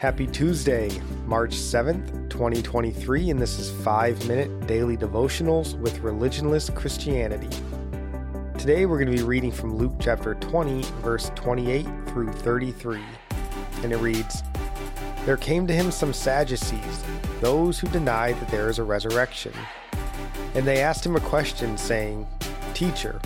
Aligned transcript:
Happy 0.00 0.26
Tuesday, 0.26 0.90
March 1.26 1.50
7th, 1.50 2.30
2023, 2.30 3.28
and 3.28 3.38
this 3.38 3.58
is 3.58 3.70
5 3.84 4.26
Minute 4.26 4.66
Daily 4.66 4.96
Devotionals 4.96 5.78
with 5.78 6.00
Religionless 6.00 6.74
Christianity. 6.74 7.54
Today 8.56 8.86
we're 8.86 8.96
going 8.96 9.14
to 9.14 9.16
be 9.18 9.22
reading 9.22 9.52
from 9.52 9.76
Luke 9.76 9.92
chapter 10.00 10.36
20, 10.36 10.84
verse 11.02 11.30
28 11.34 11.86
through 12.06 12.32
33. 12.32 13.02
And 13.82 13.92
it 13.92 13.98
reads 13.98 14.42
There 15.26 15.36
came 15.36 15.66
to 15.66 15.74
him 15.74 15.90
some 15.90 16.14
Sadducees, 16.14 17.04
those 17.42 17.78
who 17.78 17.86
deny 17.88 18.32
that 18.32 18.48
there 18.48 18.70
is 18.70 18.78
a 18.78 18.84
resurrection. 18.84 19.52
And 20.54 20.66
they 20.66 20.80
asked 20.80 21.04
him 21.04 21.16
a 21.16 21.20
question, 21.20 21.76
saying, 21.76 22.26
Teacher, 22.72 23.20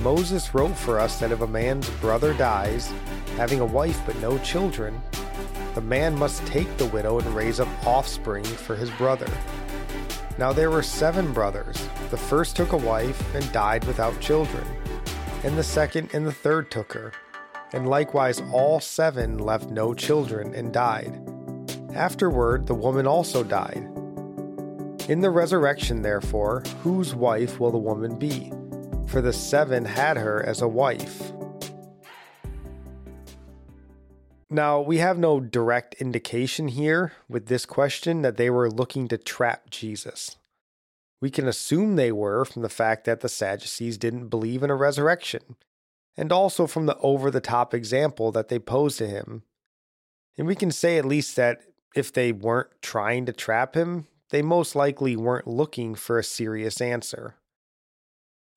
Moses 0.00 0.56
wrote 0.56 0.76
for 0.76 0.98
us 0.98 1.20
that 1.20 1.30
if 1.30 1.40
a 1.40 1.46
man's 1.46 1.88
brother 2.00 2.34
dies, 2.34 2.92
having 3.36 3.60
a 3.60 3.64
wife 3.64 4.00
but 4.04 4.20
no 4.20 4.38
children, 4.38 5.00
the 5.74 5.80
man 5.80 6.18
must 6.18 6.44
take 6.46 6.76
the 6.76 6.86
widow 6.86 7.18
and 7.18 7.34
raise 7.34 7.60
up 7.60 7.68
offspring 7.86 8.44
for 8.44 8.74
his 8.74 8.90
brother. 8.92 9.30
Now 10.38 10.52
there 10.52 10.70
were 10.70 10.82
seven 10.82 11.32
brothers. 11.32 11.76
The 12.10 12.16
first 12.16 12.56
took 12.56 12.72
a 12.72 12.76
wife 12.76 13.34
and 13.34 13.52
died 13.52 13.84
without 13.84 14.20
children, 14.20 14.66
and 15.44 15.56
the 15.56 15.62
second 15.62 16.10
and 16.14 16.26
the 16.26 16.32
third 16.32 16.70
took 16.70 16.92
her. 16.92 17.12
And 17.72 17.88
likewise 17.88 18.42
all 18.52 18.80
seven 18.80 19.38
left 19.38 19.70
no 19.70 19.94
children 19.94 20.54
and 20.54 20.72
died. 20.72 21.20
Afterward, 21.94 22.66
the 22.66 22.74
woman 22.74 23.06
also 23.06 23.44
died. 23.44 23.88
In 25.08 25.20
the 25.20 25.30
resurrection, 25.30 26.02
therefore, 26.02 26.62
whose 26.82 27.14
wife 27.14 27.60
will 27.60 27.70
the 27.70 27.78
woman 27.78 28.18
be? 28.18 28.52
For 29.06 29.20
the 29.20 29.32
seven 29.32 29.84
had 29.84 30.16
her 30.16 30.42
as 30.44 30.62
a 30.62 30.68
wife. 30.68 31.32
Now, 34.52 34.80
we 34.80 34.98
have 34.98 35.16
no 35.16 35.38
direct 35.38 35.94
indication 35.94 36.66
here 36.66 37.12
with 37.28 37.46
this 37.46 37.64
question 37.64 38.22
that 38.22 38.36
they 38.36 38.50
were 38.50 38.68
looking 38.68 39.06
to 39.08 39.16
trap 39.16 39.70
Jesus. 39.70 40.36
We 41.20 41.30
can 41.30 41.46
assume 41.46 41.94
they 41.94 42.10
were 42.10 42.44
from 42.44 42.62
the 42.62 42.68
fact 42.68 43.04
that 43.04 43.20
the 43.20 43.28
Sadducees 43.28 43.96
didn't 43.96 44.28
believe 44.28 44.64
in 44.64 44.70
a 44.70 44.74
resurrection, 44.74 45.54
and 46.16 46.32
also 46.32 46.66
from 46.66 46.86
the 46.86 46.96
over 46.98 47.30
the 47.30 47.40
top 47.40 47.72
example 47.72 48.32
that 48.32 48.48
they 48.48 48.58
posed 48.58 48.98
to 48.98 49.06
him. 49.06 49.44
And 50.36 50.48
we 50.48 50.56
can 50.56 50.72
say 50.72 50.98
at 50.98 51.04
least 51.04 51.36
that 51.36 51.60
if 51.94 52.12
they 52.12 52.32
weren't 52.32 52.70
trying 52.82 53.26
to 53.26 53.32
trap 53.32 53.76
him, 53.76 54.06
they 54.30 54.42
most 54.42 54.74
likely 54.74 55.14
weren't 55.14 55.46
looking 55.46 55.94
for 55.94 56.18
a 56.18 56.24
serious 56.24 56.80
answer. 56.80 57.36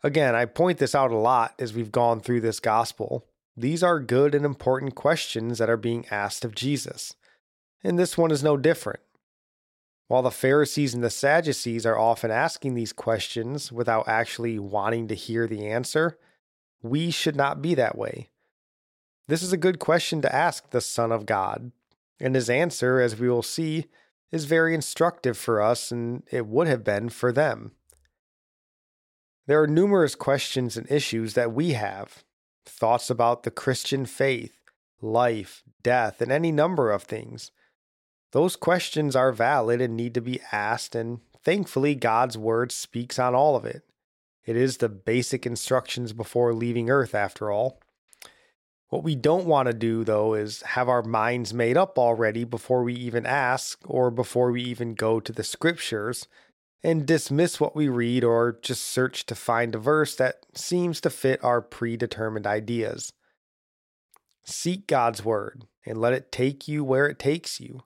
Again, 0.03 0.33
I 0.33 0.45
point 0.45 0.79
this 0.79 0.95
out 0.95 1.11
a 1.11 1.17
lot 1.17 1.53
as 1.59 1.73
we've 1.73 1.91
gone 1.91 2.19
through 2.19 2.41
this 2.41 2.59
gospel. 2.59 3.25
These 3.55 3.83
are 3.83 3.99
good 3.99 4.33
and 4.33 4.45
important 4.45 4.95
questions 4.95 5.59
that 5.59 5.69
are 5.69 5.77
being 5.77 6.05
asked 6.09 6.43
of 6.43 6.55
Jesus, 6.55 7.15
and 7.83 7.99
this 7.99 8.17
one 8.17 8.31
is 8.31 8.43
no 8.43 8.57
different. 8.57 9.01
While 10.07 10.23
the 10.23 10.31
Pharisees 10.31 10.93
and 10.93 11.03
the 11.03 11.09
Sadducees 11.09 11.85
are 11.85 11.97
often 11.97 12.31
asking 12.31 12.73
these 12.73 12.93
questions 12.93 13.71
without 13.71 14.07
actually 14.07 14.59
wanting 14.59 15.07
to 15.07 15.15
hear 15.15 15.47
the 15.47 15.67
answer, 15.67 16.17
we 16.81 17.11
should 17.11 17.35
not 17.35 17.61
be 17.61 17.75
that 17.75 17.97
way. 17.97 18.29
This 19.27 19.41
is 19.41 19.53
a 19.53 19.57
good 19.57 19.79
question 19.79 20.21
to 20.21 20.35
ask 20.35 20.69
the 20.69 20.81
Son 20.81 21.11
of 21.11 21.25
God, 21.25 21.71
and 22.19 22.35
his 22.35 22.49
answer, 22.49 22.99
as 22.99 23.19
we 23.19 23.29
will 23.29 23.43
see, 23.43 23.85
is 24.31 24.45
very 24.45 24.73
instructive 24.73 25.37
for 25.37 25.61
us, 25.61 25.91
and 25.91 26.23
it 26.31 26.47
would 26.47 26.67
have 26.67 26.83
been 26.83 27.07
for 27.09 27.31
them. 27.31 27.71
There 29.45 29.61
are 29.61 29.67
numerous 29.67 30.15
questions 30.15 30.75
and 30.75 30.89
issues 30.91 31.35
that 31.35 31.53
we 31.53 31.73
have, 31.73 32.23
thoughts 32.65 33.09
about 33.09 33.43
the 33.43 33.51
Christian 33.51 34.05
faith, 34.05 34.57
life, 35.01 35.63
death, 35.81 36.21
and 36.21 36.31
any 36.31 36.51
number 36.51 36.91
of 36.91 37.03
things. 37.03 37.51
Those 38.31 38.55
questions 38.55 39.15
are 39.15 39.31
valid 39.31 39.81
and 39.81 39.95
need 39.95 40.13
to 40.15 40.21
be 40.21 40.41
asked, 40.51 40.95
and 40.95 41.19
thankfully, 41.43 41.95
God's 41.95 42.37
Word 42.37 42.71
speaks 42.71 43.19
on 43.19 43.35
all 43.35 43.55
of 43.55 43.65
it. 43.65 43.83
It 44.45 44.55
is 44.55 44.77
the 44.77 44.89
basic 44.89 45.45
instructions 45.45 46.13
before 46.13 46.53
leaving 46.53 46.89
Earth, 46.89 47.15
after 47.15 47.51
all. 47.51 47.79
What 48.89 49.03
we 49.03 49.15
don't 49.15 49.45
want 49.45 49.67
to 49.67 49.73
do, 49.73 50.03
though, 50.03 50.33
is 50.33 50.61
have 50.61 50.87
our 50.87 51.01
minds 51.01 51.53
made 51.53 51.77
up 51.77 51.97
already 51.97 52.43
before 52.43 52.83
we 52.83 52.93
even 52.93 53.25
ask 53.25 53.79
or 53.85 54.11
before 54.11 54.51
we 54.51 54.61
even 54.63 54.93
go 54.93 55.19
to 55.19 55.31
the 55.31 55.43
scriptures 55.43 56.27
and 56.83 57.05
dismiss 57.05 57.59
what 57.59 57.75
we 57.75 57.87
read 57.87 58.23
or 58.23 58.59
just 58.61 58.83
search 58.83 59.25
to 59.25 59.35
find 59.35 59.73
a 59.73 59.79
verse 59.79 60.15
that 60.15 60.45
seems 60.53 60.99
to 61.01 61.09
fit 61.09 61.41
our 61.43 61.61
predetermined 61.61 62.45
ideas. 62.45 63.13
Seek 64.43 64.87
God's 64.87 65.23
word 65.23 65.65
and 65.85 65.97
let 65.97 66.13
it 66.13 66.31
take 66.31 66.67
you 66.67 66.83
where 66.83 67.07
it 67.07 67.17
takes 67.17 67.61
you. 67.61 67.83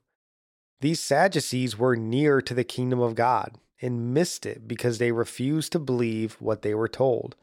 These 0.81 0.99
Sadducees 0.99 1.77
were 1.77 1.95
near 1.95 2.41
to 2.41 2.53
the 2.53 2.63
kingdom 2.63 2.99
of 2.99 3.15
God 3.15 3.57
and 3.81 4.13
missed 4.13 4.45
it 4.45 4.67
because 4.67 4.97
they 4.97 5.11
refused 5.11 5.71
to 5.71 5.79
believe 5.79 6.35
what 6.39 6.63
they 6.63 6.73
were 6.73 6.87
told, 6.87 7.35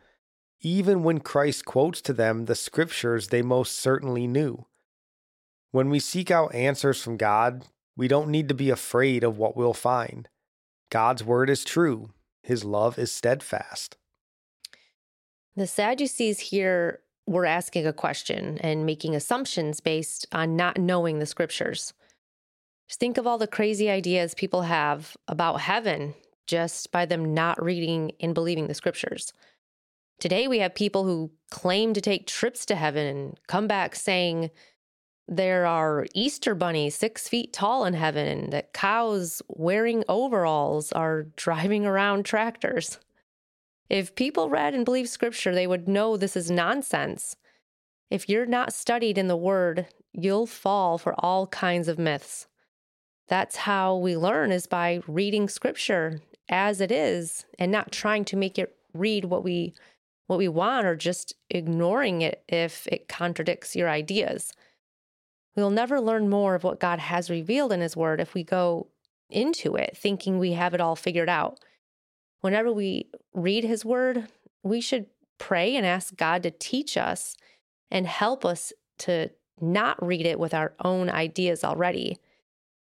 even 0.61 1.05
when 1.05 1.21
Christ 1.21 1.65
quotes 1.65 2.01
to 2.03 2.13
them 2.13 2.47
the 2.47 2.55
scriptures 2.57 3.29
they 3.29 3.43
most 3.43 3.77
certainly 3.77 4.27
knew. 4.27 4.67
When 5.71 5.91
we 5.91 6.01
seek 6.01 6.31
out 6.31 6.55
answers 6.55 7.03
from 7.03 7.17
God, 7.17 7.67
we 7.97 8.09
don't 8.09 8.29
need 8.29 8.49
to 8.49 8.55
be 8.55 8.71
afraid 8.71 9.23
of 9.23 9.39
what 9.39 9.57
we'll 9.57 9.75
find. 9.75 10.29
God's 10.95 11.25
word 11.25 11.51
is 11.51 11.65
true, 11.65 12.11
his 12.45 12.63
love 12.65 13.01
is 13.01 13.11
steadfast. 13.11 13.97
The 15.57 15.67
Sadducees 15.67 16.39
here 16.39 17.01
were 17.27 17.47
asking 17.47 17.85
a 17.85 17.93
question 17.93 18.59
and 18.59 18.87
making 18.87 19.17
assumptions 19.17 19.81
based 19.81 20.25
on 20.31 20.55
not 20.55 20.79
knowing 20.79 21.19
the 21.19 21.27
scriptures. 21.27 21.95
Just 22.87 23.01
think 23.01 23.19
of 23.19 23.27
all 23.27 23.39
the 23.39 23.49
crazy 23.49 23.91
ideas 23.91 24.37
people 24.37 24.63
have 24.63 25.17
about 25.27 25.63
heaven 25.63 26.15
just 26.47 26.93
by 26.93 27.07
them 27.07 27.35
not 27.35 27.61
reading 27.61 28.13
and 28.21 28.33
believing 28.33 28.69
the 28.69 28.75
scriptures. 28.75 29.33
Today, 30.21 30.47
we 30.47 30.61
have 30.61 30.77
people 30.77 31.03
who 31.03 31.33
claim 31.51 31.93
to 31.95 32.01
take 32.01 32.29
trips 32.29 32.65
to 32.67 32.77
heaven 32.77 33.05
and 33.05 33.41
come 33.49 33.67
back 33.67 33.97
saying, 33.97 34.53
there 35.27 35.67
are 35.67 36.07
Easter 36.15 36.55
bunnies 36.55 36.95
six 36.95 37.29
feet 37.29 37.53
tall 37.53 37.85
in 37.85 37.95
heaven, 37.95 38.51
that 38.51 38.73
cows 38.73 39.41
wearing 39.49 40.05
overalls 40.09 40.93
are 40.93 41.25
driving 41.37 41.87
around 41.87 42.25
tractors. 42.25 42.99
If 43.89 44.15
people 44.15 44.49
read 44.49 44.75
and 44.75 44.85
believed 44.85 45.09
scripture, 45.09 45.55
they 45.55 45.67
would 45.67 45.89
know 45.89 46.17
this 46.17 46.37
is 46.37 46.51
nonsense. 46.51 47.37
If 48.11 48.29
you're 48.29 48.47
not 48.47 48.73
studied 48.73 49.19
in 49.19 49.29
the 49.29 49.37
word, 49.37 49.87
you'll 50.13 50.47
fall 50.47 50.99
for 50.99 51.15
all 51.19 51.47
kinds 51.47 51.89
of 51.89 51.99
myths. 51.99 52.47
That's 53.29 53.57
how 53.57 53.97
we 53.97 54.17
learn 54.17 54.53
is 54.53 54.67
by 54.67 55.01
reading 55.07 55.49
scripture 55.49 56.21
as 56.49 56.81
it 56.81 56.93
is 56.93 57.47
and 57.59 57.73
not 57.73 57.91
trying 57.91 58.25
to 58.27 58.37
make 58.37 58.59
it 58.59 58.77
read 58.93 59.25
what 59.25 59.43
we 59.43 59.75
what 60.27 60.39
we 60.39 60.49
want 60.49 60.87
or 60.87 60.97
just 60.97 61.35
ignoring 61.51 62.23
it 62.23 62.43
if 62.49 62.87
it 62.87 63.09
contradicts 63.09 63.77
your 63.77 63.91
ideas. 63.91 64.53
We'll 65.57 65.71
never 65.71 66.01
learn 66.01 66.29
more 66.29 66.55
of 66.55 66.65
what 66.65 66.81
God 66.81 66.99
has 66.99 67.31
revealed 67.31 67.73
in 67.73 67.81
His 67.81 67.97
Word 67.97 68.21
if 68.21 68.35
we 68.35 68.43
go 68.43 68.89
into 69.31 69.75
it 69.77 69.97
thinking 69.97 70.39
we 70.39 70.53
have 70.53 70.75
it 70.75 70.81
all 70.81 70.97
figured 70.97 71.29
out. 71.29 71.59
Whenever 72.41 72.73
we 72.73 73.09
read 73.33 73.65
His 73.65 73.85
Word, 73.85 74.29
we 74.63 74.81
should 74.81 75.07
pray 75.39 75.77
and 75.77 75.87
ask 75.87 76.15
God 76.17 76.43
to 76.43 76.51
teach 76.51 76.97
us 76.97 77.37
and 77.91 78.07
help 78.07 78.45
us 78.45 78.73
to 78.99 79.31
not 79.61 80.05
read 80.05 80.27
it 80.27 80.39
with 80.39 80.55
our 80.55 80.75
own 80.85 81.09
ideas 81.09 81.65
already. 81.65 82.19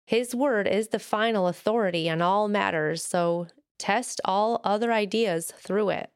His 0.07 0.35
Word 0.35 0.67
is 0.67 0.89
the 0.89 0.99
final 0.99 1.49
authority 1.49 2.09
on 2.09 2.23
all 2.23 2.49
matters, 2.49 3.05
so 3.05 3.49
test 3.79 4.21
all 4.25 4.61
other 4.65 4.93
ideas 4.93 5.53
through 5.59 5.91
it. 5.91 6.11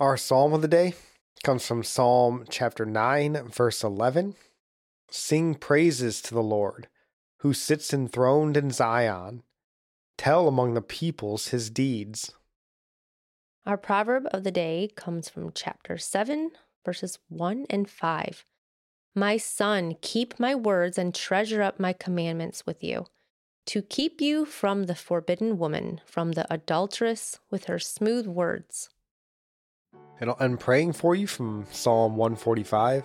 Our 0.00 0.16
psalm 0.16 0.52
of 0.52 0.62
the 0.62 0.68
day 0.68 0.94
comes 1.42 1.66
from 1.66 1.82
Psalm 1.82 2.44
chapter 2.48 2.84
9, 2.84 3.48
verse 3.48 3.84
11. 3.84 4.34
Sing 5.10 5.54
praises 5.54 6.20
to 6.22 6.34
the 6.34 6.42
Lord, 6.42 6.88
who 7.38 7.52
sits 7.52 7.92
enthroned 7.92 8.56
in 8.56 8.70
Zion. 8.70 9.42
Tell 10.16 10.48
among 10.48 10.74
the 10.74 10.80
peoples 10.80 11.48
his 11.48 11.70
deeds. 11.70 12.32
Our 13.66 13.76
proverb 13.76 14.26
of 14.32 14.44
the 14.44 14.50
day 14.50 14.90
comes 14.94 15.28
from 15.28 15.52
chapter 15.54 15.96
7, 15.96 16.50
verses 16.84 17.18
1 17.28 17.66
and 17.70 17.88
5. 17.88 18.44
My 19.14 19.36
son, 19.36 19.96
keep 20.00 20.38
my 20.40 20.54
words 20.54 20.98
and 20.98 21.14
treasure 21.14 21.62
up 21.62 21.78
my 21.78 21.92
commandments 21.92 22.66
with 22.66 22.82
you, 22.82 23.06
to 23.66 23.80
keep 23.80 24.20
you 24.20 24.44
from 24.44 24.84
the 24.84 24.94
forbidden 24.94 25.56
woman, 25.56 26.00
from 26.04 26.32
the 26.32 26.52
adulteress 26.52 27.38
with 27.50 27.64
her 27.64 27.78
smooth 27.78 28.26
words. 28.26 28.90
And 30.20 30.32
I'm 30.38 30.58
praying 30.58 30.92
for 30.92 31.14
you 31.14 31.26
from 31.26 31.66
Psalm 31.70 32.16
145. 32.16 33.04